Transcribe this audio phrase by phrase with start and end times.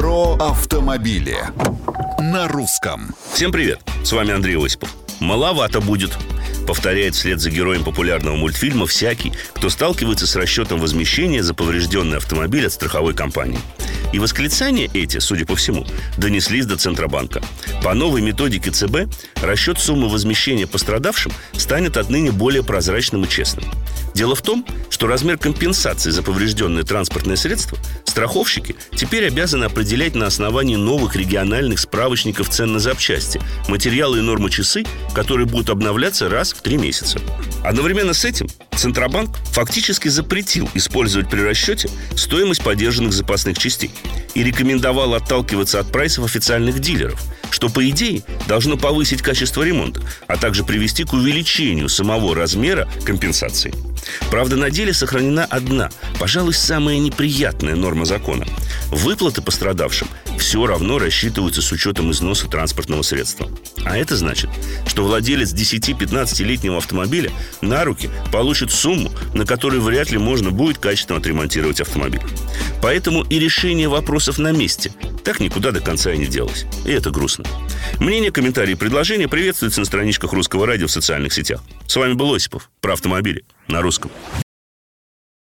[0.00, 1.36] Про автомобили
[2.18, 3.14] на русском.
[3.34, 4.96] Всем привет, с вами Андрей Осипов.
[5.20, 6.16] Маловато будет,
[6.66, 12.66] повторяет вслед за героем популярного мультфильма всякий, кто сталкивается с расчетом возмещения за поврежденный автомобиль
[12.66, 13.58] от страховой компании.
[14.14, 15.84] И восклицания эти, судя по всему,
[16.16, 17.42] донеслись до Центробанка.
[17.84, 19.00] По новой методике ЦБ
[19.42, 23.66] расчет суммы возмещения пострадавшим станет отныне более прозрачным и честным.
[24.14, 30.26] Дело в том, что размер компенсации за поврежденное транспортное средство страховщики теперь обязаны определять на
[30.26, 34.84] основании новых региональных справочников цен на запчасти, материалы и нормы часы,
[35.14, 37.20] которые будут обновляться раз в три месяца.
[37.64, 43.90] Одновременно с этим Центробанк фактически запретил использовать при расчете стоимость поддержанных запасных частей
[44.34, 47.20] и рекомендовал отталкиваться от прайсов официальных дилеров–
[47.50, 53.74] что, по идее, должно повысить качество ремонта, а также привести к увеличению самого размера компенсации.
[54.30, 58.46] Правда, на деле сохранена одна, пожалуй, самая неприятная норма закона.
[58.90, 63.48] Выплаты пострадавшим все равно рассчитываются с учетом износа транспортного средства.
[63.84, 64.50] А это значит,
[64.86, 67.30] что владелец 10-15-летнего автомобиля
[67.60, 72.22] на руки получит сумму, на которой вряд ли можно будет качественно отремонтировать автомобиль.
[72.82, 74.92] Поэтому и решение вопросов на месте
[75.24, 76.66] так никуда до конца и не делось.
[76.84, 77.44] И это грустно.
[77.98, 81.62] Мнения, комментарии и предложения приветствуются на страничках Русского радио в социальных сетях.
[81.86, 84.10] С вами был Осипов про автомобили на русском.